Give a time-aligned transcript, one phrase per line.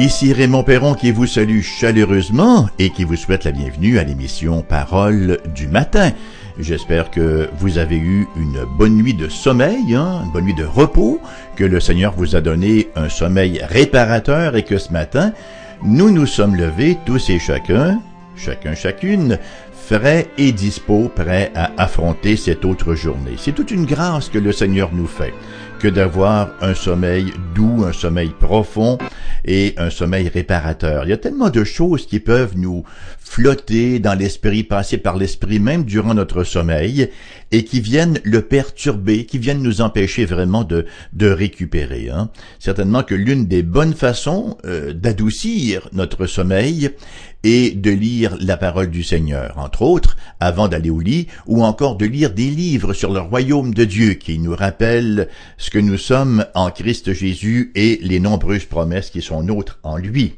[0.00, 4.62] Ici Raymond Perron qui vous salue chaleureusement et qui vous souhaite la bienvenue à l'émission
[4.62, 6.12] Parole du matin.
[6.58, 10.64] J'espère que vous avez eu une bonne nuit de sommeil, hein, une bonne nuit de
[10.64, 11.20] repos,
[11.54, 15.34] que le Seigneur vous a donné un sommeil réparateur et que ce matin,
[15.84, 18.00] nous nous sommes levés tous et chacun,
[18.36, 19.38] chacun chacune,
[19.86, 23.34] frais et dispo, prêts à affronter cette autre journée.
[23.36, 25.34] C'est toute une grâce que le Seigneur nous fait
[25.80, 28.98] que d'avoir un sommeil doux, un sommeil profond
[29.44, 31.04] et un sommeil réparateur.
[31.04, 32.84] Il y a tellement de choses qui peuvent nous
[33.18, 37.10] flotter dans l'esprit, passer par l'esprit même durant notre sommeil
[37.52, 42.10] et qui viennent le perturber, qui viennent nous empêcher vraiment de, de récupérer.
[42.10, 42.30] Hein.
[42.58, 46.90] Certainement que l'une des bonnes façons euh, d'adoucir notre sommeil
[47.42, 51.96] et de lire la parole du Seigneur, entre autres, avant d'aller au lit, ou encore
[51.96, 55.96] de lire des livres sur le royaume de Dieu qui nous rappellent ce que nous
[55.96, 60.34] sommes en Christ Jésus et les nombreuses promesses qui sont nôtres en lui.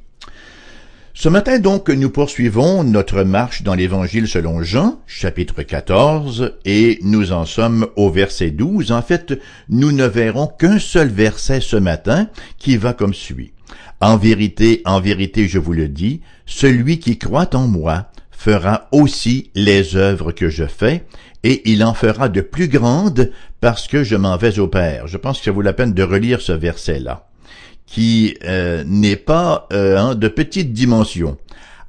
[1.14, 7.32] Ce matin donc, nous poursuivons notre marche dans l'Évangile selon Jean, chapitre 14, et nous
[7.32, 8.92] en sommes au verset 12.
[8.92, 13.52] En fait, nous ne verrons qu'un seul verset ce matin qui va comme suit.
[14.00, 19.50] En vérité, en vérité, je vous le dis, celui qui croit en moi fera aussi
[19.54, 21.04] les œuvres que je fais,
[21.44, 25.06] et il en fera de plus grandes parce que je m'en vais au Père.
[25.06, 27.28] Je pense que ça vaut la peine de relire ce verset-là,
[27.86, 31.36] qui euh, n'est pas euh, de petite dimension.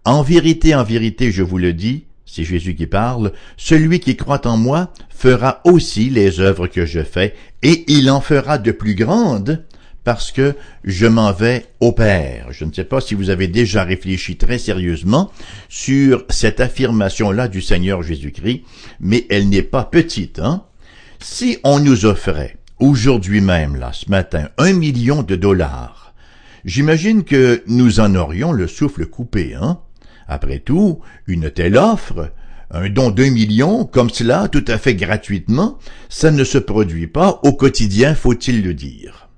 [0.05, 4.45] En vérité, en vérité, je vous le dis, c'est Jésus qui parle, celui qui croit
[4.47, 8.95] en moi fera aussi les œuvres que je fais, et il en fera de plus
[8.95, 9.63] grandes
[10.03, 12.47] parce que je m'en vais au Père.
[12.51, 15.31] Je ne sais pas si vous avez déjà réfléchi très sérieusement
[15.69, 18.63] sur cette affirmation-là du Seigneur Jésus-Christ,
[18.99, 20.39] mais elle n'est pas petite.
[20.39, 20.63] Hein?
[21.19, 26.13] Si on nous offrait aujourd'hui même, là, ce matin, un million de dollars,
[26.65, 29.55] j'imagine que nous en aurions le souffle coupé.
[29.55, 29.79] Hein?
[30.27, 32.31] Après tout, une telle offre,
[32.71, 35.77] un don d'un million, comme cela, tout à fait gratuitement,
[36.09, 39.29] ça ne se produit pas au quotidien, faut-il le dire.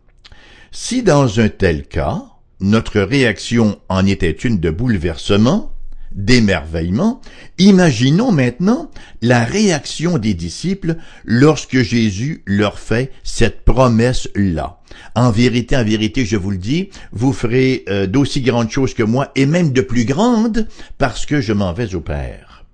[0.71, 2.23] Si dans un tel cas,
[2.59, 5.71] notre réaction en était une de bouleversement,
[6.15, 7.21] d'émerveillement,
[7.57, 8.89] imaginons maintenant
[9.21, 10.95] la réaction des disciples
[11.25, 14.79] lorsque Jésus leur fait cette promesse-là.
[15.13, 19.03] En vérité, en vérité, je vous le dis, vous ferez euh, d'aussi grandes choses que
[19.03, 20.67] moi, et même de plus grandes,
[20.97, 22.65] parce que je m'en vais au Père.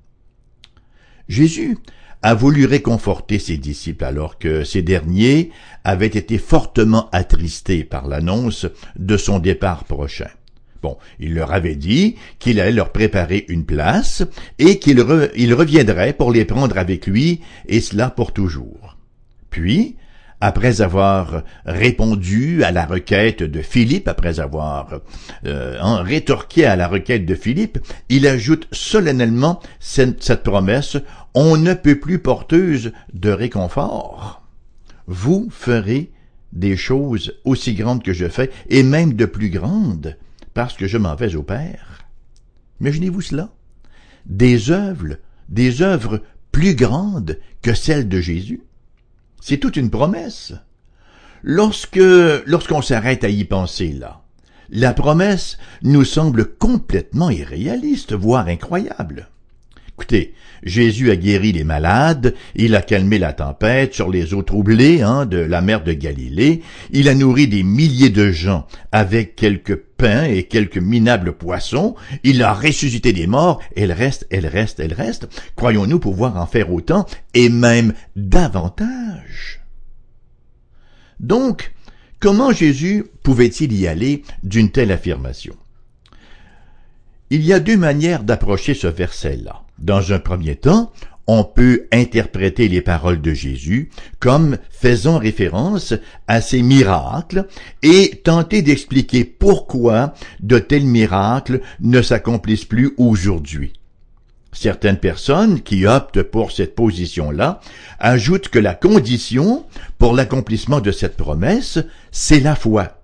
[1.28, 1.78] Jésus
[2.22, 5.52] a voulu réconforter ses disciples alors que ces derniers
[5.84, 10.30] avaient été fortement attristés par l'annonce de son départ prochain.
[10.82, 14.24] Bon, il leur avait dit qu'il allait leur préparer une place
[14.58, 18.98] et qu'il reviendrait pour les prendre avec lui, et cela pour toujours.
[19.52, 19.98] Puis,
[20.40, 25.02] après avoir répondu à la requête de Philippe, après avoir
[25.46, 27.78] euh, rétorqué à la requête de Philippe,
[28.10, 30.98] il ajoute solennellement cette promesse
[31.34, 34.42] on ne peut plus porteuse de réconfort.
[35.08, 36.12] Vous ferez
[36.54, 40.18] des choses aussi grandes que je fais, et même de plus grandes,
[40.54, 42.06] parce que je m'en vais au Père.
[42.80, 43.50] Imaginez-vous cela.
[44.26, 45.18] Des œuvres,
[45.50, 48.62] des œuvres plus grandes que celles de Jésus.
[49.42, 50.54] C'est toute une promesse.
[51.44, 52.00] Lorsque,
[52.46, 54.22] lorsqu'on s'arrête à y penser là,
[54.70, 59.30] la promesse nous semble complètement irréaliste, voire incroyable.
[60.02, 65.04] Écoutez, Jésus a guéri les malades, il a calmé la tempête sur les eaux troublées
[65.04, 69.76] hein, de la mer de Galilée, il a nourri des milliers de gens avec quelques
[69.76, 74.94] pains et quelques minables poissons, il a ressuscité des morts, elle reste, elle reste, elle
[74.94, 75.30] reste.
[75.56, 79.62] Croyons-nous pouvoir en faire autant, et même davantage?
[81.20, 81.74] Donc,
[82.20, 85.56] comment Jésus pouvait-il y aller d'une telle affirmation?
[87.30, 89.62] Il y a deux manières d'approcher ce verset-là.
[89.82, 90.92] Dans un premier temps,
[91.26, 93.90] on peut interpréter les paroles de Jésus
[94.20, 95.96] comme faisant référence
[96.28, 97.48] à ces miracles
[97.82, 103.74] et tenter d'expliquer pourquoi de tels miracles ne s'accomplissent plus aujourd'hui.
[104.52, 107.60] Certaines personnes qui optent pour cette position-là
[107.98, 109.66] ajoutent que la condition
[109.98, 111.80] pour l'accomplissement de cette promesse,
[112.12, 113.01] c'est la foi.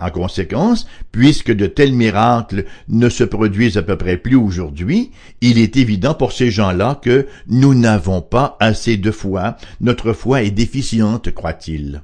[0.00, 5.10] En conséquence, puisque de tels miracles ne se produisent à peu près plus aujourd'hui,
[5.42, 10.42] il est évident pour ces gens-là que nous n'avons pas assez de foi, notre foi
[10.42, 12.02] est déficiente, croit-il.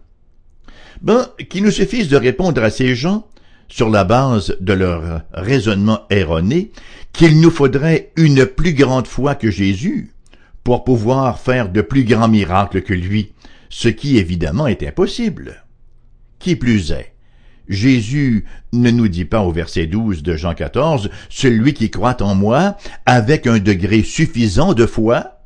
[1.00, 3.26] Ben, qu'il nous suffise de répondre à ces gens,
[3.69, 6.70] sur la base de leur raisonnement erroné,
[7.12, 10.12] qu'il nous faudrait une plus grande foi que Jésus
[10.62, 13.32] pour pouvoir faire de plus grands miracles que lui,
[13.69, 15.64] ce qui évidemment est impossible.
[16.38, 17.16] Qui plus est,
[17.69, 22.35] Jésus ne nous dit pas au verset 12 de Jean 14, celui qui croit en
[22.35, 22.77] moi
[23.07, 25.41] avec un degré suffisant de foi,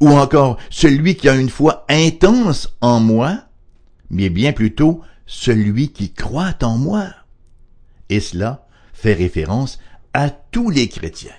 [0.00, 3.44] ou encore celui qui a une foi intense en moi,
[4.10, 7.06] mais bien plutôt celui qui croit en moi.
[8.08, 9.78] Et cela fait référence
[10.12, 11.30] à tous les chrétiens.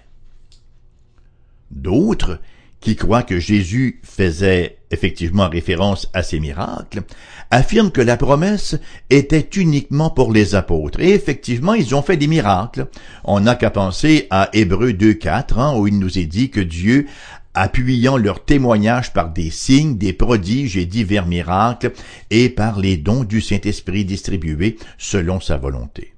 [1.72, 2.40] D'autres
[2.84, 7.04] qui croient que Jésus faisait effectivement référence à ces miracles,
[7.50, 8.76] affirment que la promesse
[9.10, 11.00] était uniquement pour les apôtres.
[11.00, 12.88] Et effectivement, ils ont fait des miracles.
[13.24, 17.08] On n'a qu'à penser à Hébreux 2.4, hein, où il nous est dit que Dieu
[17.54, 21.94] appuyant leur témoignage par des signes, des prodiges et divers miracles,
[22.32, 26.16] et par les dons du Saint-Esprit distribués selon sa volonté.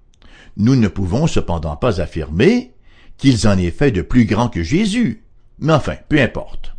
[0.58, 2.72] Nous ne pouvons cependant pas affirmer
[3.18, 5.25] qu'ils en aient fait de plus grands que Jésus,
[5.60, 6.76] mais enfin, peu importe.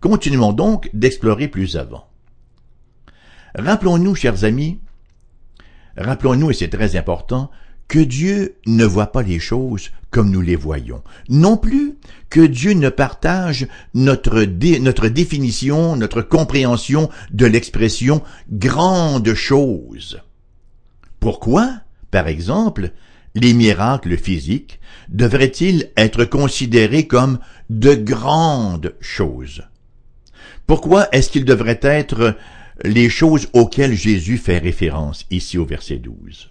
[0.00, 2.06] Continuons donc d'explorer plus avant.
[3.54, 4.80] Rappelons-nous, chers amis,
[5.96, 7.50] rappelons-nous, et c'est très important,
[7.88, 11.02] que Dieu ne voit pas les choses comme nous les voyons.
[11.28, 11.96] Non plus
[12.30, 14.44] que Dieu ne partage notre,
[14.78, 20.20] notre définition, notre compréhension de l'expression grande chose.
[21.20, 21.80] Pourquoi,
[22.10, 22.92] par exemple,
[23.34, 27.38] les miracles physiques devraient-ils être considérés comme
[27.70, 29.62] de grandes choses?
[30.66, 32.36] Pourquoi est-ce qu'ils devraient être
[32.82, 36.50] les choses auxquelles Jésus fait référence ici au verset 12?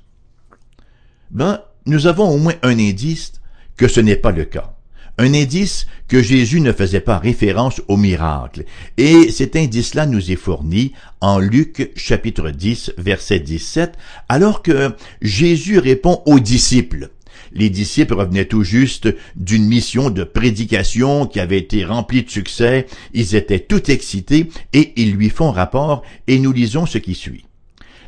[1.31, 3.33] Ben, nous avons au moins un indice
[3.75, 4.75] que ce n'est pas le cas.
[5.19, 8.65] Un indice que Jésus ne faisait pas référence au miracle.
[8.97, 13.93] Et cet indice-là nous est fourni en Luc chapitre 10 verset 17,
[14.27, 17.09] alors que Jésus répond aux disciples.
[17.51, 22.87] Les disciples revenaient tout juste d'une mission de prédication qui avait été remplie de succès.
[23.13, 27.45] Ils étaient tout excités et ils lui font rapport et nous lisons ce qui suit.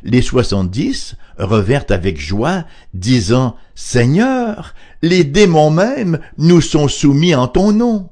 [0.06, 2.64] Les soixante-dix revinrent avec joie,
[2.94, 4.72] disant, Seigneur,
[5.02, 8.08] les démons même nous sont soumis en ton nom.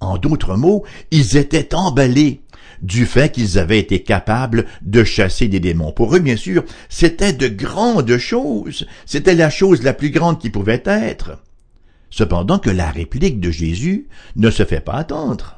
[0.00, 2.42] En d'autres mots, ils étaient emballés
[2.82, 5.92] du fait qu'ils avaient été capables de chasser des démons.
[5.92, 10.50] Pour eux, bien sûr, c'était de grandes choses, c'était la chose la plus grande qui
[10.50, 11.38] pouvait être.
[12.10, 15.55] Cependant que la réplique de Jésus ne se fait pas attendre.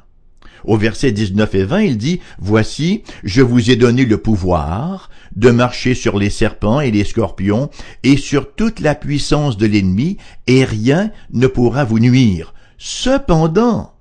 [0.65, 5.51] Au verset 19 et 20, il dit, Voici, je vous ai donné le pouvoir de
[5.51, 7.71] marcher sur les serpents et les scorpions
[8.03, 10.17] et sur toute la puissance de l'ennemi,
[10.47, 12.55] et rien ne pourra vous nuire.
[12.79, 13.95] Cependant,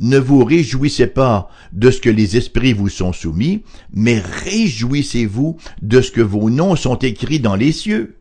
[0.00, 6.00] ne vous réjouissez pas de ce que les esprits vous sont soumis, mais réjouissez-vous de
[6.00, 8.16] ce que vos noms sont écrits dans les cieux.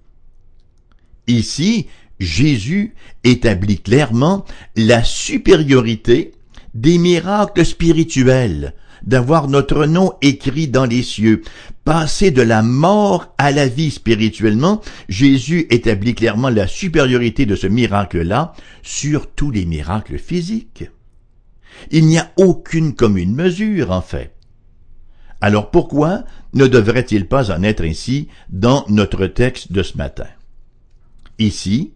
[1.28, 1.88] Ici,
[2.20, 4.46] Jésus établit clairement
[4.76, 6.34] la supériorité
[6.74, 8.74] des miracles spirituels,
[9.04, 11.42] d'avoir notre nom écrit dans les cieux.
[11.84, 17.68] Passer de la mort à la vie spirituellement, Jésus établit clairement la supériorité de ce
[17.68, 20.86] miracle-là sur tous les miracles physiques.
[21.92, 24.36] Il n'y a aucune commune mesure, en fait.
[25.42, 30.28] Alors pourquoi ne devrait-il pas en être ainsi dans notre texte de ce matin?
[31.38, 31.94] Ici,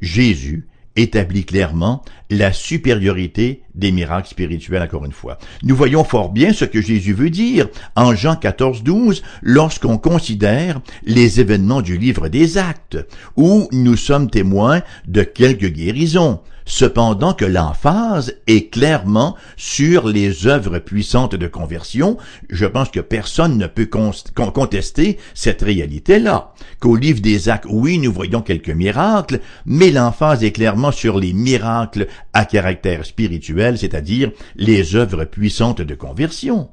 [0.00, 0.67] Jésus
[0.98, 5.38] établit clairement la supériorité des miracles spirituels, encore une fois.
[5.62, 10.80] Nous voyons fort bien ce que Jésus veut dire en Jean 14, 12, lorsqu'on considère
[11.04, 12.98] les événements du livre des actes,
[13.36, 20.78] où nous sommes témoins de quelques guérisons, cependant que l'emphase est clairement sur les œuvres
[20.78, 23.88] puissantes de conversion, je pense que personne ne peut
[24.34, 26.52] contester cette réalité-là.
[26.78, 31.32] Qu'au livre des actes, oui, nous voyons quelques miracles, mais l'emphase est clairement sur les
[31.32, 36.68] miracles à caractère spirituel, c'est-à-dire les œuvres puissantes de conversion.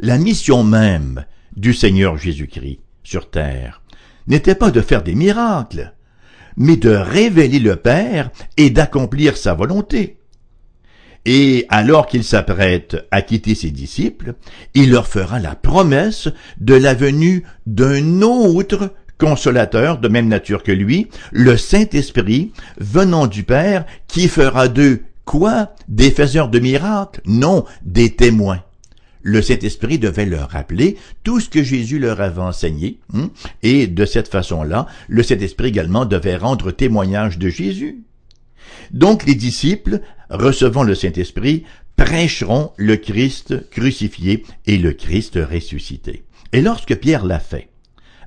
[0.00, 1.24] La mission même
[1.56, 3.82] du Seigneur Jésus-Christ sur terre
[4.26, 5.94] n'était pas de faire des miracles,
[6.58, 10.18] mais de révéler le Père et d'accomplir sa volonté.
[11.24, 14.34] Et alors qu'il s'apprête à quitter ses disciples,
[14.74, 16.28] il leur fera la promesse
[16.60, 23.42] de la venue d'un autre consolateur de même nature que lui, le Saint-Esprit, venant du
[23.42, 25.74] Père, qui fera d'eux quoi?
[25.88, 27.20] Des faiseurs de miracles?
[27.26, 28.62] Non, des témoins
[29.22, 33.30] le Saint-Esprit devait leur rappeler tout ce que Jésus leur avait enseigné, hein,
[33.62, 38.02] et de cette façon-là, le Saint-Esprit également devait rendre témoignage de Jésus.
[38.90, 41.64] Donc les disciples, recevant le Saint-Esprit,
[41.96, 46.22] prêcheront le Christ crucifié et le Christ ressuscité.
[46.52, 47.68] Et lorsque Pierre l'a fait,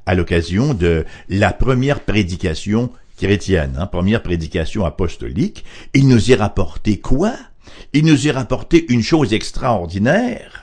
[0.06, 7.00] à l'occasion de la première prédication chrétienne, hein, première prédication apostolique, il nous y rapporté
[7.00, 7.34] quoi?
[7.94, 10.61] Il nous y rapporté une chose extraordinaire,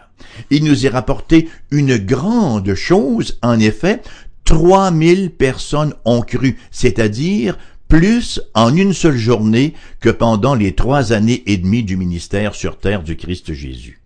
[0.51, 4.03] il nous est rapporté une grande chose, en effet,
[4.45, 7.59] 3000 personnes ont cru, c'est-à-dire
[7.89, 12.79] plus en une seule journée que pendant les trois années et demie du ministère sur
[12.79, 14.01] terre du Christ Jésus.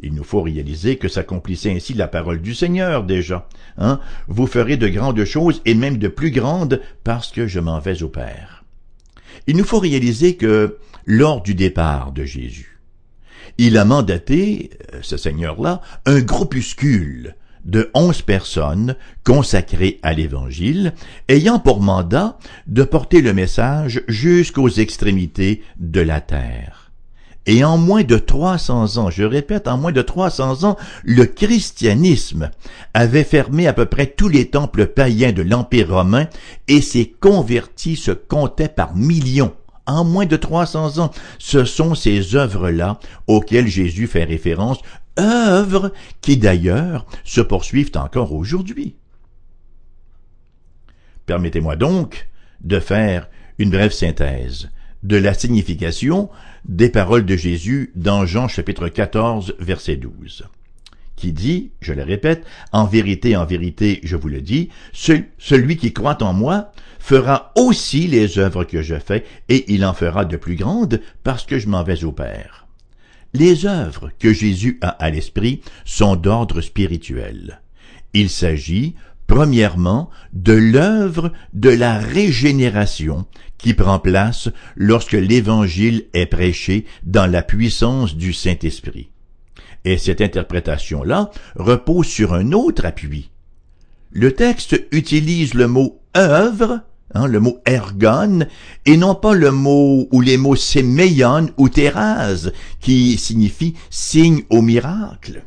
[0.00, 3.48] Il nous faut réaliser que s'accomplissait ainsi la parole du Seigneur déjà.
[3.78, 3.98] Hein?
[4.28, 8.02] Vous ferez de grandes choses et même de plus grandes parce que je m'en vais
[8.04, 8.64] au Père.
[9.48, 12.77] Il nous faut réaliser que lors du départ de Jésus,
[13.58, 17.34] il a mandaté, euh, ce Seigneur-là, un groupuscule
[17.64, 20.94] de onze personnes consacrées à l'Évangile,
[21.28, 26.92] ayant pour mandat de porter le message jusqu'aux extrémités de la terre.
[27.46, 32.50] Et en moins de 300 ans, je répète, en moins de 300 ans, le christianisme
[32.92, 36.26] avait fermé à peu près tous les temples païens de l'Empire romain
[36.68, 39.54] et ses convertis se comptaient par millions
[39.88, 41.10] en moins de 300 ans.
[41.38, 44.78] Ce sont ces œuvres-là auxquelles Jésus fait référence
[45.18, 48.94] œuvres qui d'ailleurs se poursuivent encore aujourd'hui.
[51.26, 52.28] Permettez-moi donc
[52.60, 53.28] de faire
[53.58, 54.70] une brève synthèse
[55.02, 56.28] de la signification
[56.64, 60.48] des paroles de Jésus dans Jean chapitre 14 verset 12
[61.18, 65.92] qui dit, je le répète, en vérité, en vérité, je vous le dis, celui qui
[65.92, 70.36] croit en moi fera aussi les œuvres que je fais, et il en fera de
[70.36, 72.66] plus grandes, parce que je m'en vais au Père.
[73.34, 77.60] Les œuvres que Jésus a à l'esprit sont d'ordre spirituel.
[78.14, 78.94] Il s'agit,
[79.26, 83.26] premièrement, de l'œuvre de la régénération
[83.58, 89.10] qui prend place lorsque l'Évangile est prêché dans la puissance du Saint-Esprit.
[89.84, 93.30] Et cette interprétation-là repose sur un autre appui.
[94.10, 96.80] Le texte utilise le mot œuvre
[97.14, 98.40] Hein, le mot ergon,
[98.84, 104.60] et non pas le mot ou les mots séméon ou terase, qui signifie signe au
[104.60, 105.44] miracle.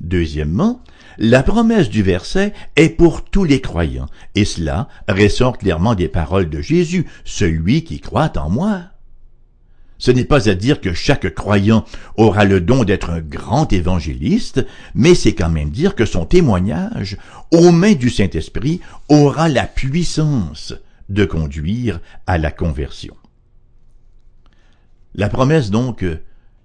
[0.00, 0.82] Deuxièmement,
[1.16, 6.50] la promesse du verset est pour tous les croyants, et cela ressort clairement des paroles
[6.50, 8.91] de Jésus, celui qui croit en moi.
[10.02, 11.84] Ce n'est pas à dire que chaque croyant
[12.16, 14.66] aura le don d'être un grand évangéliste,
[14.96, 17.18] mais c'est quand même dire que son témoignage,
[17.52, 20.74] aux mains du Saint-Esprit, aura la puissance
[21.08, 23.14] de conduire à la conversion.
[25.14, 26.04] La promesse donc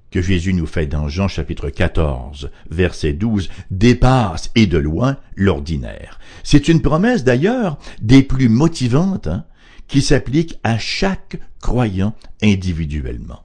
[0.09, 6.19] que Jésus nous fait dans Jean chapitre 14, verset 12, dépasse et de loin l'ordinaire.
[6.41, 9.45] C'est une promesse d'ailleurs des plus motivantes, hein,
[9.87, 13.43] qui s'applique à chaque croyant individuellement.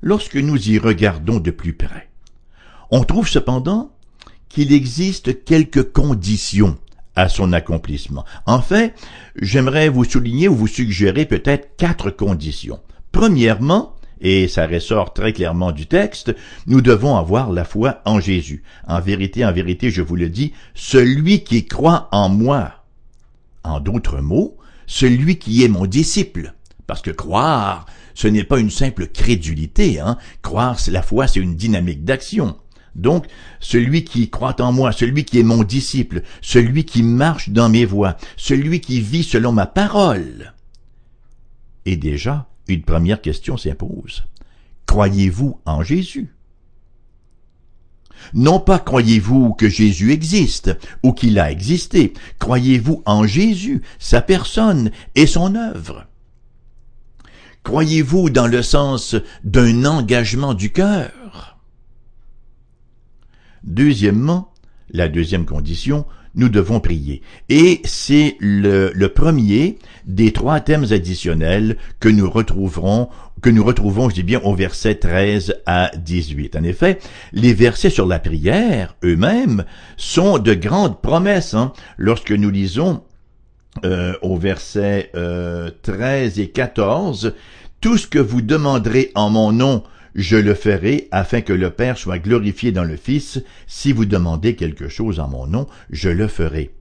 [0.00, 2.08] Lorsque nous y regardons de plus près,
[2.90, 3.92] on trouve cependant
[4.48, 6.78] qu'il existe quelques conditions
[7.16, 8.24] à son accomplissement.
[8.46, 8.94] En fait,
[9.40, 12.80] j'aimerais vous souligner ou vous suggérer peut-être quatre conditions.
[13.10, 16.34] Premièrement, et ça ressort très clairement du texte,
[16.66, 18.62] nous devons avoir la foi en Jésus.
[18.86, 22.84] En vérité, en vérité, je vous le dis, celui qui croit en moi.
[23.64, 24.57] En d'autres mots,
[24.88, 26.54] celui qui est mon disciple.
[26.88, 30.00] Parce que croire, ce n'est pas une simple crédulité.
[30.00, 30.18] Hein.
[30.42, 32.56] Croire, c'est la foi, c'est une dynamique d'action.
[32.96, 33.26] Donc,
[33.60, 37.84] celui qui croit en moi, celui qui est mon disciple, celui qui marche dans mes
[37.84, 40.54] voies, celui qui vit selon ma parole.
[41.84, 44.24] Et déjà, une première question s'impose.
[44.86, 46.34] Croyez-vous en Jésus?
[48.34, 54.90] Non pas croyez-vous que Jésus existe ou qu'il a existé, croyez-vous en Jésus, sa personne
[55.14, 56.06] et son œuvre.
[57.62, 61.58] Croyez-vous dans le sens d'un engagement du cœur.
[63.64, 64.52] Deuxièmement,
[64.90, 67.20] la deuxième condition, nous devons prier.
[67.48, 73.08] Et c'est le, premier des trois thèmes additionnels que nous retrouverons,
[73.42, 76.56] que nous retrouvons, je dis bien, au verset 13 à 18.
[76.56, 76.98] En effet,
[77.32, 79.64] les versets sur la prière eux-mêmes
[79.96, 81.54] sont de grandes promesses.
[81.54, 81.72] Hein.
[81.96, 83.02] Lorsque nous lisons
[83.84, 87.34] euh, au verset euh, 13 et 14,
[87.80, 89.82] tout ce que vous demanderez en mon nom,
[90.14, 93.42] je le ferai afin que le Père soit glorifié dans le Fils.
[93.66, 96.72] Si vous demandez quelque chose en mon nom, je le ferai.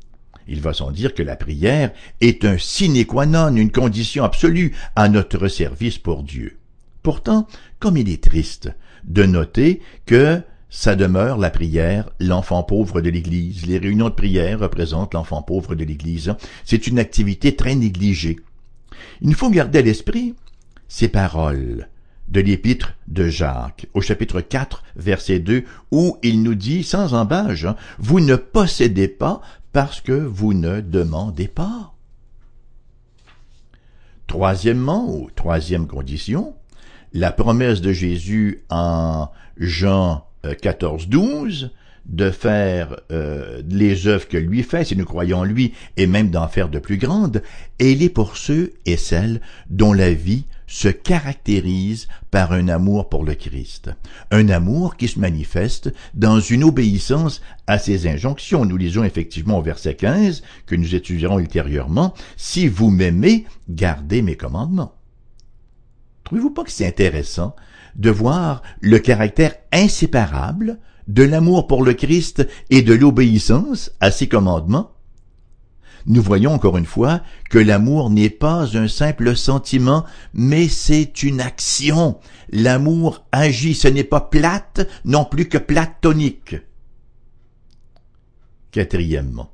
[0.48, 4.76] Il va sans dire que la prière est un sine qua non, une condition absolue
[4.96, 6.58] à notre service pour Dieu.
[7.04, 7.48] Pourtant,
[7.80, 8.72] comme il est triste
[9.06, 13.66] de noter que ça demeure la prière, l'enfant pauvre de l'Église.
[13.66, 16.34] Les réunions de prière représentent l'enfant pauvre de l'Église.
[16.66, 18.38] C'est une activité très négligée.
[19.22, 20.36] Il faut garder à l'esprit
[20.88, 21.88] ces paroles
[22.28, 27.66] de l'épître de Jacques, au chapitre 4, verset 2, où il nous dit sans embâge,
[27.66, 31.94] hein, vous ne possédez pas parce que vous ne demandez pas.
[34.28, 36.56] Troisièmement, ou troisième condition,
[37.14, 40.26] la promesse de Jésus en Jean
[40.62, 41.72] 14, euh, 12
[42.08, 46.30] de faire euh, les œuvres que lui fait, si nous croyons en lui, et même
[46.30, 47.42] d'en faire de plus grandes,
[47.80, 53.24] elle est pour ceux et celles dont la vie se caractérise par un amour pour
[53.24, 53.90] le Christ,
[54.32, 58.66] un amour qui se manifeste dans une obéissance à ses injonctions.
[58.66, 64.36] Nous lisons effectivement au verset 15, que nous étudierons ultérieurement, Si vous m'aimez, gardez mes
[64.36, 64.94] commandements.
[66.26, 67.56] Trouvez-vous pas que c'est intéressant
[67.96, 74.28] de voir le caractère inséparable de l'amour pour le Christ et de l'obéissance à ses
[74.28, 74.97] commandements?
[76.08, 81.42] Nous voyons encore une fois que l'amour n'est pas un simple sentiment, mais c'est une
[81.42, 82.18] action.
[82.50, 86.56] L'amour agit, ce n'est pas plate non plus que platonique.
[88.72, 89.52] Quatrièmement,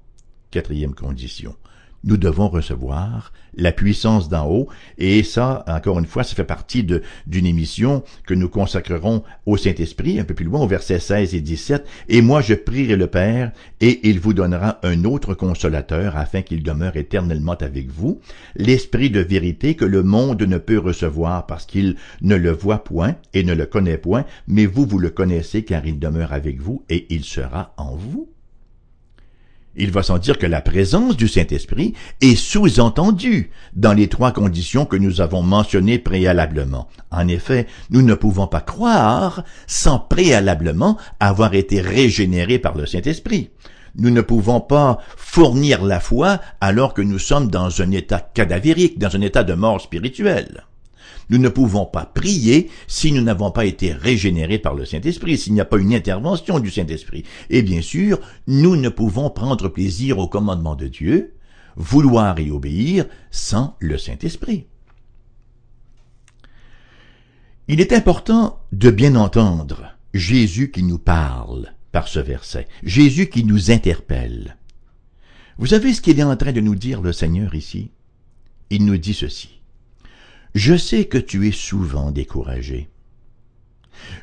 [0.51, 1.55] quatrième condition,
[2.03, 4.67] nous devons recevoir la puissance d'en haut,
[4.97, 10.19] et ça, encore une fois, ça fait partie d'une émission que nous consacrerons au Saint-Esprit,
[10.19, 13.51] un peu plus loin, au verset 16 et 17, et moi je prierai le Père,
[13.79, 18.19] et il vous donnera un autre consolateur, afin qu'il demeure éternellement avec vous,
[18.55, 23.15] l'Esprit de vérité que le monde ne peut recevoir parce qu'il ne le voit point
[23.33, 26.83] et ne le connaît point, mais vous, vous le connaissez car il demeure avec vous,
[26.89, 28.32] et il sera en vous.
[29.75, 34.85] Il va sans dire que la présence du Saint-Esprit est sous-entendue dans les trois conditions
[34.85, 36.87] que nous avons mentionnées préalablement.
[37.09, 43.49] En effet, nous ne pouvons pas croire sans préalablement avoir été régénérés par le Saint-Esprit.
[43.95, 48.99] Nous ne pouvons pas fournir la foi alors que nous sommes dans un état cadavérique,
[48.99, 50.65] dans un état de mort spirituelle.
[51.29, 55.53] Nous ne pouvons pas prier si nous n'avons pas été régénérés par le Saint-Esprit, s'il
[55.53, 57.23] n'y a pas une intervention du Saint-Esprit.
[57.49, 61.33] Et bien sûr, nous ne pouvons prendre plaisir au commandement de Dieu,
[61.75, 64.67] vouloir y obéir sans le Saint-Esprit.
[67.67, 73.45] Il est important de bien entendre Jésus qui nous parle par ce verset, Jésus qui
[73.45, 74.57] nous interpelle.
[75.57, 77.91] Vous savez ce qu'il est en train de nous dire le Seigneur ici?
[78.69, 79.61] Il nous dit ceci.
[80.53, 82.89] Je sais que tu es souvent découragé.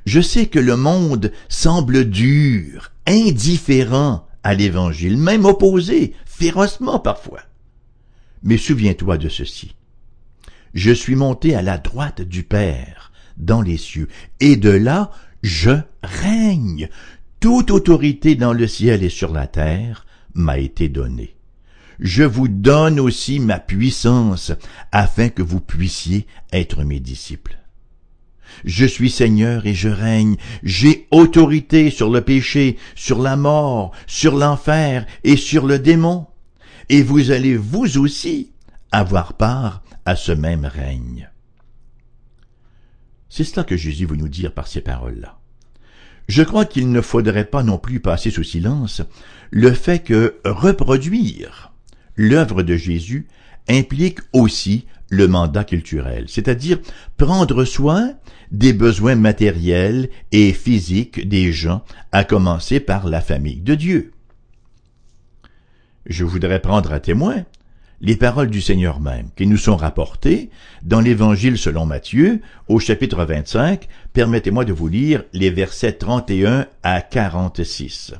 [0.06, 7.42] Je sais que le monde semble dur, indifférent à l'Évangile, même opposé, férocement parfois.
[8.42, 9.74] Mais souviens-toi de ceci.
[10.72, 15.10] Je suis monté à la droite du Père, dans les cieux, et de là
[15.42, 15.70] je
[16.02, 16.88] règne.
[17.40, 21.34] Toute autorité dans le ciel et sur la terre m'a été donnée
[22.00, 24.52] je vous donne aussi ma puissance,
[24.90, 27.58] afin que vous puissiez être mes disciples.
[28.64, 34.36] Je suis Seigneur et je règne, j'ai autorité sur le péché, sur la mort, sur
[34.36, 36.26] l'enfer et sur le démon,
[36.88, 38.52] et vous allez vous aussi
[38.90, 41.30] avoir part à ce même règne.
[43.28, 45.38] C'est cela que Jésus veut nous dire par ces paroles-là.
[46.28, 49.02] Je crois qu'il ne faudrait pas non plus passer sous silence
[49.50, 51.69] le fait que reproduire
[52.16, 53.26] l'œuvre de Jésus
[53.68, 56.78] implique aussi le mandat culturel, c'est-à-dire
[57.16, 58.14] prendre soin
[58.52, 64.12] des besoins matériels et physiques des gens, à commencer par la famille de Dieu.
[66.06, 67.44] Je voudrais prendre à témoin
[68.00, 70.50] les paroles du Seigneur même, qui nous sont rapportées
[70.82, 73.86] dans l'Évangile selon Matthieu, au chapitre 25.
[74.12, 78.14] Permettez-moi de vous lire les versets 31 à 46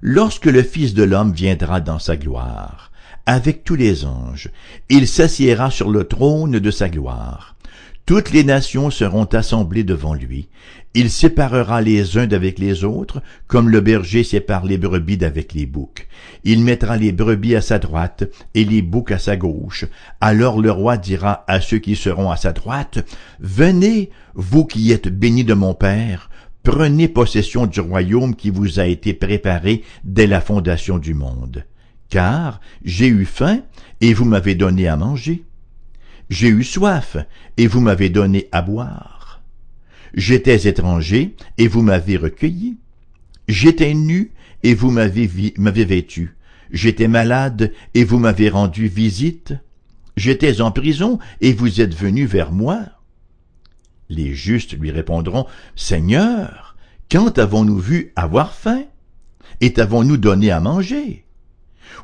[0.00, 2.90] lorsque le Fils de l'homme viendra dans sa gloire,
[3.26, 4.48] avec tous les anges,
[4.88, 7.56] il s'assiera sur le trône de sa gloire.
[8.06, 10.48] Toutes les nations seront assemblées devant lui.
[10.94, 15.66] Il séparera les uns d'avec les autres, comme le berger sépare les brebis d'avec les
[15.66, 16.08] boucs.
[16.42, 19.84] Il mettra les brebis à sa droite et les boucs à sa gauche.
[20.20, 22.98] Alors le roi dira à ceux qui seront à sa droite,
[23.38, 26.29] Venez, vous qui êtes bénis de mon Père,
[26.62, 31.64] prenez possession du royaume qui vous a été préparé dès la fondation du monde.
[32.08, 33.62] Car j'ai eu faim,
[34.00, 35.44] et vous m'avez donné à manger.
[36.28, 37.16] J'ai eu soif,
[37.56, 39.42] et vous m'avez donné à boire.
[40.14, 42.78] J'étais étranger, et vous m'avez recueilli.
[43.48, 45.26] J'étais nu, et vous m'avez
[45.84, 46.36] vêtu.
[46.72, 49.54] J'étais malade, et vous m'avez rendu visite.
[50.16, 52.99] J'étais en prison, et vous êtes venu vers moi.
[54.10, 55.46] Les justes lui répondront,
[55.76, 56.76] Seigneur,
[57.10, 58.82] quand avons-nous vu avoir faim?
[59.60, 61.24] Et t'avons-nous donné à manger?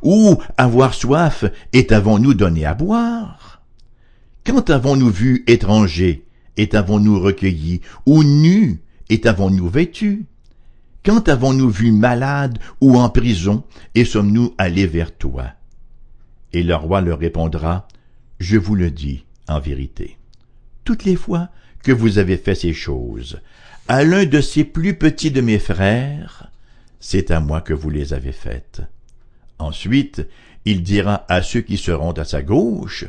[0.03, 3.61] Ou avoir soif, et t'avons-nous donné à boire?
[4.45, 6.25] Quand avons-nous vu étranger,
[6.57, 7.81] et t'avons-nous recueilli?
[8.07, 10.27] Ou nu, et t'avons-nous vêtu?
[11.05, 13.65] Quand avons-nous vu malade ou en prison,
[13.97, 15.47] et sommes-nous allés vers toi?
[16.53, 17.89] Et le roi leur répondra,
[18.39, 20.19] Je vous le dis en vérité.
[20.85, 21.49] Toutes les fois
[21.87, 23.39] que vous avez fait ces choses
[23.87, 26.51] à l'un de ces plus petits de mes frères,
[26.99, 28.83] c'est à moi que vous les avez faites.
[29.61, 30.27] Ensuite,
[30.65, 33.05] il dira à ceux qui seront à sa gauche,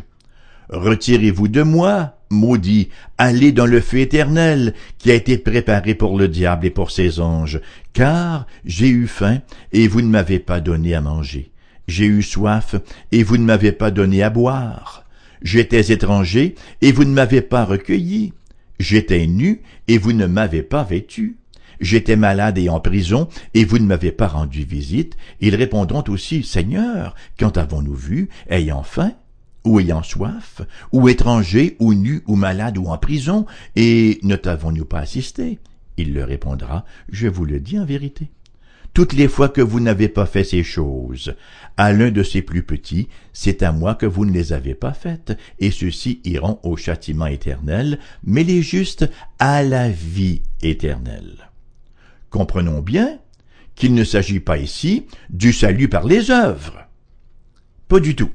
[0.69, 6.27] Retirez-vous de moi, maudit, allez dans le feu éternel, qui a été préparé pour le
[6.27, 7.59] diable et pour ses anges,
[7.93, 9.39] car j'ai eu faim,
[9.73, 11.49] et vous ne m'avez pas donné à manger.
[11.87, 12.75] J'ai eu soif,
[13.11, 15.03] et vous ne m'avez pas donné à boire.
[15.41, 18.33] J'étais étranger, et vous ne m'avez pas recueilli.
[18.79, 21.37] J'étais nu, et vous ne m'avez pas vêtu.
[21.79, 25.15] J'étais malade et en prison, et vous ne m'avez pas rendu visite.
[25.41, 29.13] Ils répondront aussi, Seigneur, quand avons-nous vu, ayant faim,
[29.63, 30.61] ou ayant soif,
[30.91, 35.59] ou étranger, ou nu, ou malade, ou en prison, et ne t'avons-nous pas assisté?
[35.97, 38.29] Il leur répondra, Je vous le dis en vérité.
[38.97, 41.35] Toutes les fois que vous n'avez pas fait ces choses,
[41.77, 44.91] à l'un de ces plus petits, c'est à moi que vous ne les avez pas
[44.91, 49.07] faites, et ceux-ci iront au châtiment éternel, mais les justes
[49.37, 51.47] à la vie éternelle.
[52.31, 53.19] Comprenons bien
[53.75, 56.87] qu'il ne s'agit pas ici du salut par les œuvres.
[57.89, 58.31] Pas du tout.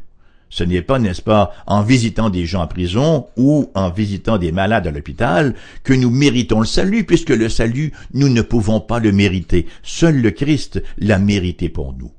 [0.53, 4.53] Ce n'est pas, n'est-ce pas, en visitant des gens en prison ou en visitant des
[4.53, 8.99] malades à l'hôpital que nous méritons le salut, puisque le salut, nous ne pouvons pas
[8.99, 9.67] le mériter.
[9.83, 12.13] Seul le Christ l'a mérité pour nous.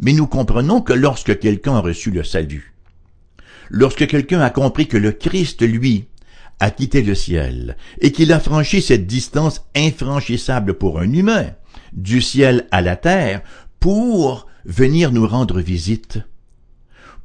[0.00, 2.74] Mais nous comprenons que lorsque quelqu'un a reçu le salut,
[3.70, 6.08] lorsque quelqu'un a compris que le Christ, lui,
[6.60, 11.52] a quitté le ciel et qu'il a franchi cette distance infranchissable pour un humain,
[11.94, 13.40] du ciel à la terre,
[13.80, 16.18] pour venir nous rendre visite,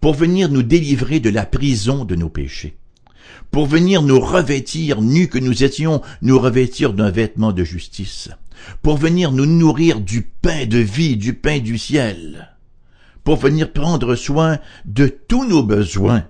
[0.04, 2.76] pour venir nous délivrer de la prison de nos péchés,
[3.52, 8.28] pour venir nous revêtir, nus que nous étions, nous revêtir d'un vêtement de justice,
[8.82, 12.54] pour venir nous nourrir du pain de vie, du pain du ciel,
[13.24, 16.28] pour venir prendre soin de tous nos besoins.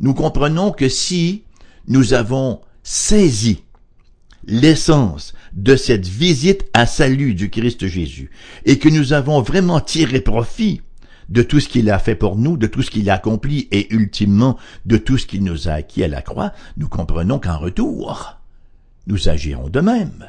[0.00, 1.42] Nous comprenons que si
[1.88, 3.64] nous avons saisi
[4.46, 8.30] l'essence de cette visite à salut du Christ Jésus
[8.64, 10.80] et que nous avons vraiment tiré profit
[11.28, 13.92] de tout ce qu'il a fait pour nous, de tout ce qu'il a accompli et
[13.92, 18.38] ultimement de tout ce qu'il nous a acquis à la croix, nous comprenons qu'en retour,
[19.06, 20.26] nous agirons de même.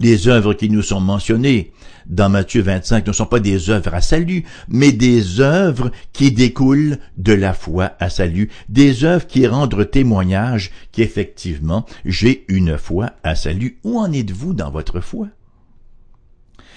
[0.00, 1.72] Les œuvres qui nous sont mentionnées
[2.06, 6.98] dans Matthieu 25 ne sont pas des œuvres à salut, mais des œuvres qui découlent
[7.16, 13.36] de la foi à salut, des œuvres qui rendent témoignage qu'effectivement j'ai une foi à
[13.36, 13.78] salut.
[13.84, 15.28] Où en êtes-vous dans votre foi?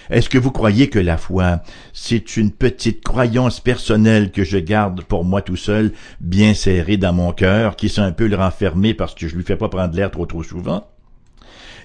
[0.09, 1.61] Est-ce que vous croyez que la foi,
[1.93, 5.91] c'est une petite croyance personnelle que je garde pour moi tout seul,
[6.21, 9.43] bien serrée dans mon cœur, qui s'est un peu le renfermer parce que je lui
[9.43, 10.87] fais pas prendre l'air trop trop souvent?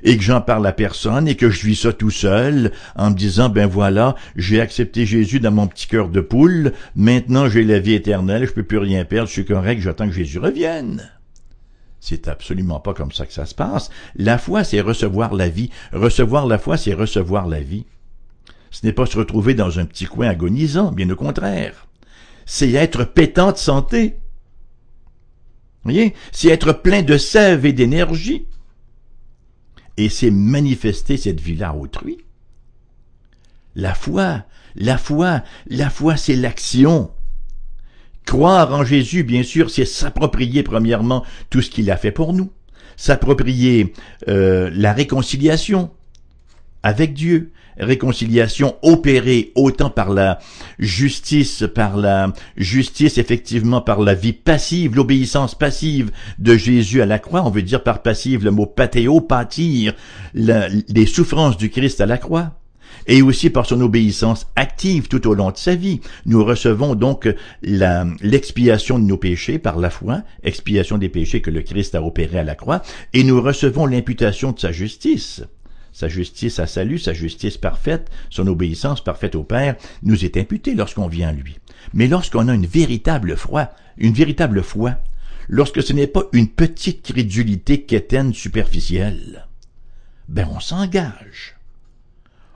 [0.05, 3.15] et que j'en parle à personne et que je vis ça tout seul en me
[3.15, 7.79] disant ben voilà, j'ai accepté Jésus dans mon petit cœur de poule, maintenant j'ai la
[7.79, 11.09] vie éternelle, je peux plus rien perdre, je suis correct, j'attends que Jésus revienne.
[12.01, 13.89] C'est absolument pas comme ça que ça se passe.
[14.17, 15.71] La foi, c'est recevoir la vie.
[15.93, 17.87] Recevoir la foi, c'est recevoir la vie.
[18.73, 21.87] Ce n'est pas se retrouver dans un petit coin agonisant, bien au contraire.
[22.47, 24.17] C'est être pétant de santé.
[25.85, 26.15] voyez?
[26.33, 28.47] C'est être plein de sève et d'énergie
[29.99, 32.19] et c'est manifester cette vie-là à autrui.
[33.75, 37.11] La foi, la foi, la foi, c'est l'action.
[38.25, 42.51] Croire en Jésus, bien sûr, c'est s'approprier premièrement tout ce qu'il a fait pour nous,
[42.97, 43.93] s'approprier
[44.29, 45.91] euh, la réconciliation
[46.83, 50.39] avec Dieu, réconciliation opérée autant par la
[50.79, 57.19] justice, par la justice effectivement par la vie passive, l'obéissance passive de Jésus à la
[57.19, 59.95] croix, on veut dire par passive le mot pathéo, pâtir,
[60.35, 62.53] les souffrances du Christ à la croix.
[63.09, 66.01] Et aussi par son obéissance active tout au long de sa vie.
[66.25, 67.29] Nous recevons donc
[67.63, 72.39] l'expiation de nos péchés par la foi, expiation des péchés que le Christ a opéré
[72.39, 72.83] à la croix,
[73.13, 75.43] et nous recevons l'imputation de sa justice
[75.93, 80.75] sa justice à salut, sa justice parfaite, son obéissance parfaite au Père, nous est imputée
[80.75, 81.59] lorsqu'on vient à lui.
[81.95, 84.97] Mais lorsqu'on a une véritable foi, une véritable foi,
[85.49, 89.47] lorsque ce n'est pas une petite crédulité quétaine superficielle,
[90.29, 91.57] ben on s'engage.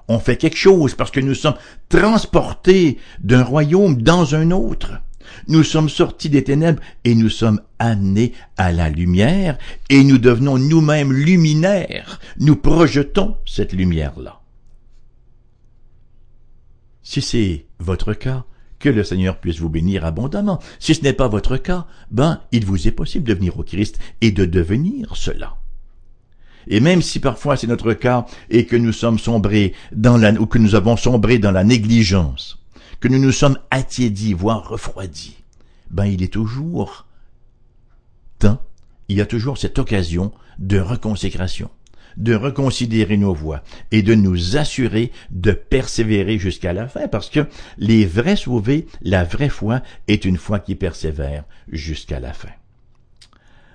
[0.08, 1.56] On fait quelque chose parce que nous sommes
[1.88, 5.00] transportés d'un royaume dans un autre.
[5.48, 9.58] Nous sommes sortis des ténèbres et nous sommes amenés à la lumière
[9.90, 12.20] et nous devenons nous-mêmes luminaires.
[12.38, 14.40] Nous projetons cette lumière-là.
[17.02, 18.44] Si c'est votre cas,
[18.78, 20.60] que le Seigneur puisse vous bénir abondamment.
[20.78, 23.98] Si ce n'est pas votre cas, ben, il vous est possible de venir au Christ
[24.20, 25.56] et de devenir cela.
[26.68, 30.46] Et même si parfois c'est notre cas et que nous sommes sombrés dans la, ou
[30.46, 32.58] que nous avons sombré dans la négligence,
[33.00, 35.36] que nous nous sommes attiédis, voire refroidis,
[35.90, 37.06] ben il est toujours
[38.38, 38.60] temps,
[39.08, 41.70] il y a toujours cette occasion de reconsécration,
[42.16, 47.46] de reconsidérer nos voies et de nous assurer de persévérer jusqu'à la fin parce que
[47.78, 52.48] les vrais sauvés, la vraie foi est une foi qui persévère jusqu'à la fin.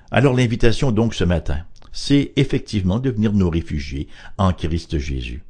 [0.10, 1.60] Alors l'invitation donc ce matin,
[1.92, 4.08] c'est effectivement de venir nous réfugier
[4.38, 5.44] en Christ Jésus.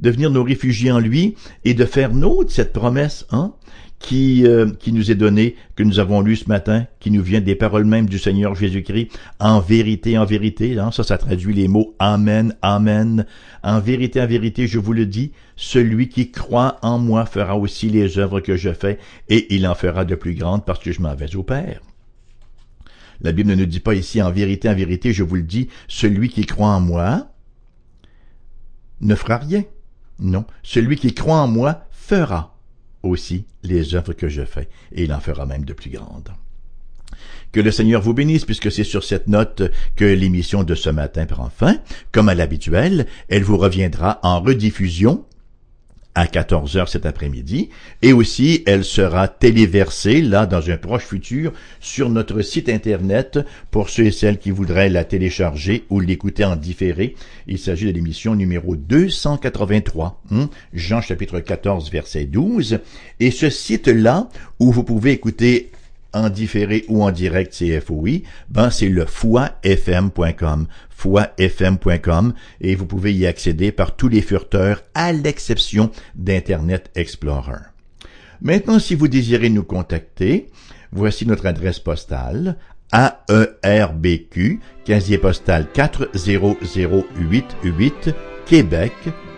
[0.00, 3.52] De venir nous réfugier en lui et de faire nôtre cette promesse, hein,
[4.00, 7.40] qui, euh, qui nous est donnée, que nous avons lue ce matin, qui nous vient
[7.40, 11.68] des paroles mêmes du Seigneur Jésus-Christ, en vérité, en vérité, hein, ça, ça traduit les
[11.68, 13.26] mots Amen, Amen.
[13.62, 17.90] En vérité, en vérité, je vous le dis, celui qui croit en moi fera aussi
[17.90, 21.02] les œuvres que je fais, et il en fera de plus grandes parce que je
[21.02, 21.80] m'en vais au Père.
[23.20, 25.68] La Bible ne nous dit pas ici, en vérité, en vérité, je vous le dis,
[25.88, 27.26] celui qui croit en moi
[29.02, 29.62] ne fera rien.
[30.20, 32.58] Non, celui qui croit en moi fera
[33.02, 36.30] aussi les œuvres que je fais, et il en fera même de plus grandes.
[37.52, 39.62] Que le Seigneur vous bénisse, puisque c'est sur cette note
[39.96, 41.78] que l'émission de ce matin prend fin.
[42.12, 45.24] Comme à l'habituel, elle vous reviendra en rediffusion
[46.14, 47.70] à 14 heures cet après-midi.
[48.02, 53.38] Et aussi, elle sera téléversée, là, dans un proche futur, sur notre site Internet
[53.70, 57.14] pour ceux et celles qui voudraient la télécharger ou l'écouter en différé.
[57.46, 62.78] Il s'agit de l'émission numéro 283, hein, Jean chapitre 14, verset 12.
[63.20, 65.70] Et ce site-là, où vous pouvez écouter
[66.12, 73.26] en différé ou en direct CFOI, ben c'est le foifm.com, foifm.com et vous pouvez y
[73.26, 77.70] accéder par tous les furteurs à l'exception d'Internet Explorer.
[78.42, 80.48] Maintenant, si vous désirez nous contacter,
[80.92, 82.56] voici notre adresse postale
[82.92, 88.14] AERBQ, casier postal 40088,
[88.46, 88.92] Québec,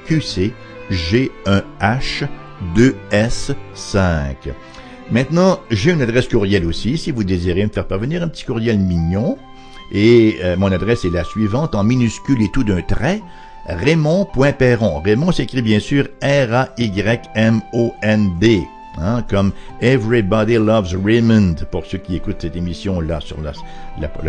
[0.07, 0.53] QC,
[0.91, 2.29] G1H
[2.75, 4.53] 2S5.
[5.13, 8.79] Maintenant, j'ai une adresse courriel aussi, si vous désirez me faire parvenir un petit courriel
[8.79, 9.37] mignon.
[9.93, 13.21] Et euh, mon adresse est la suivante, en minuscule et tout d'un trait,
[13.67, 15.03] Raymond.perron.
[15.03, 16.83] Raymond s'écrit bien sûr R-A-Y-M-O-N-D.
[18.99, 23.53] Hein, comme Everybody Loves Raymond, pour ceux qui écoutent cette émission-là sur la,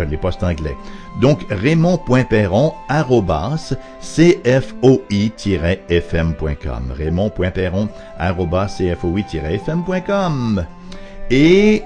[0.06, 0.76] les postes anglais.
[1.22, 4.94] Donc, raymond.perron, arrobas, cfoi-fm.com.
[6.98, 10.66] raymond.perron, arrobas, cfoi-fm.com.
[11.30, 11.84] Et,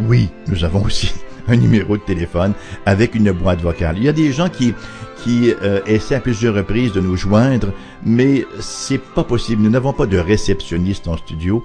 [0.00, 1.14] oui, nous avons aussi
[1.48, 2.52] un numéro de téléphone
[2.84, 3.96] avec une boîte vocale.
[3.96, 4.74] Il y a des gens qui,
[5.22, 7.72] qui euh, essaient à plusieurs reprises de nous joindre
[8.04, 9.62] mais c'est pas possible.
[9.62, 11.62] Nous n'avons pas de réceptionniste en studio.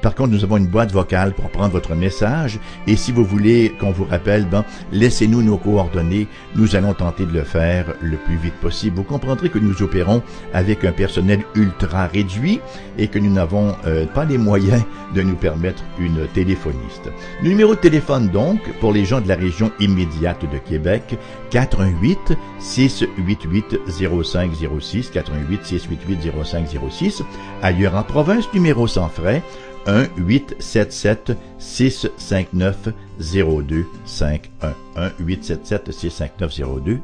[0.00, 2.58] Par contre, nous avons une boîte vocale pour prendre votre message.
[2.86, 6.28] Et si vous voulez qu'on vous rappelle, ben, laissez-nous nos coordonnées.
[6.56, 8.96] Nous allons tenter de le faire le plus vite possible.
[8.96, 12.60] Vous comprendrez que nous opérons avec un personnel ultra réduit
[12.98, 14.82] et que nous n'avons euh, pas les moyens
[15.14, 17.10] de nous permettre une téléphoniste.
[17.42, 21.18] Le numéro de téléphone donc, pour les gens de la région immédiate de Québec,
[21.50, 27.22] 418 688 0506 418 688 0506.
[27.62, 29.42] Ailleurs en province, numéro sans frais,
[29.86, 36.60] 1 877 659 0251 1 877 659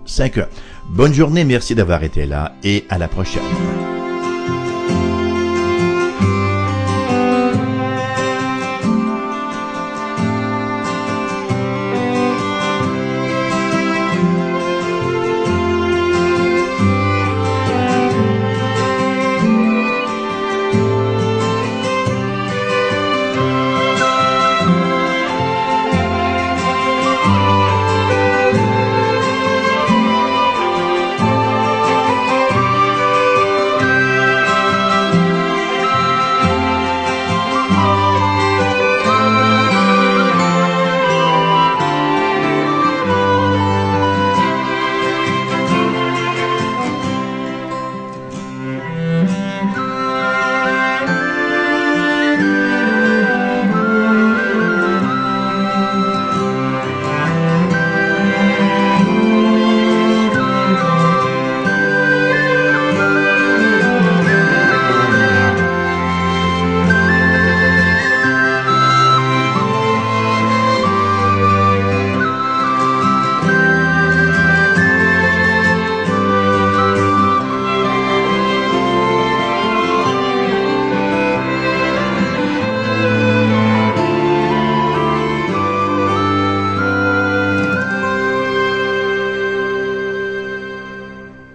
[0.07, 0.49] 0251.
[0.91, 3.43] Bonne journée, merci d'avoir été là et à la prochaine.